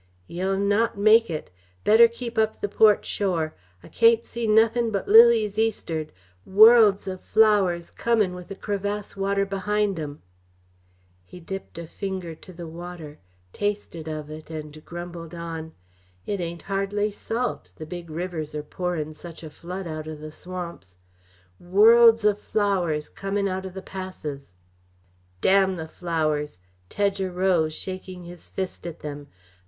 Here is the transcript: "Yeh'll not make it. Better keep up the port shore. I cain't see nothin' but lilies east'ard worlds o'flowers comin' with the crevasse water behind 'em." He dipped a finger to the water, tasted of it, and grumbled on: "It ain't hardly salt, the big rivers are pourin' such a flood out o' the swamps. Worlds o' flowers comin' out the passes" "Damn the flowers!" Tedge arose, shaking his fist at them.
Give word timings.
"Yeh'll 0.25 0.57
not 0.57 0.97
make 0.97 1.29
it. 1.29 1.51
Better 1.83 2.07
keep 2.07 2.35
up 2.35 2.59
the 2.59 2.67
port 2.67 3.05
shore. 3.05 3.53
I 3.83 3.87
cain't 3.87 4.25
see 4.25 4.47
nothin' 4.47 4.89
but 4.89 5.07
lilies 5.07 5.59
east'ard 5.59 6.11
worlds 6.43 7.07
o'flowers 7.07 7.91
comin' 7.91 8.33
with 8.33 8.47
the 8.47 8.55
crevasse 8.55 9.15
water 9.15 9.45
behind 9.45 9.99
'em." 9.99 10.23
He 11.23 11.39
dipped 11.39 11.77
a 11.77 11.85
finger 11.85 12.33
to 12.33 12.51
the 12.51 12.65
water, 12.65 13.19
tasted 13.53 14.07
of 14.07 14.31
it, 14.31 14.49
and 14.49 14.83
grumbled 14.83 15.35
on: 15.35 15.71
"It 16.25 16.39
ain't 16.41 16.63
hardly 16.63 17.11
salt, 17.11 17.71
the 17.75 17.85
big 17.85 18.09
rivers 18.09 18.55
are 18.55 18.63
pourin' 18.63 19.13
such 19.13 19.43
a 19.43 19.51
flood 19.51 19.85
out 19.85 20.07
o' 20.07 20.15
the 20.15 20.31
swamps. 20.31 20.97
Worlds 21.59 22.25
o' 22.25 22.33
flowers 22.33 23.07
comin' 23.07 23.47
out 23.47 23.71
the 23.71 23.83
passes" 23.83 24.53
"Damn 25.41 25.75
the 25.75 25.87
flowers!" 25.87 26.57
Tedge 26.89 27.21
arose, 27.21 27.75
shaking 27.75 28.23
his 28.23 28.49
fist 28.49 28.87
at 28.87 29.01
them. 29.01 29.27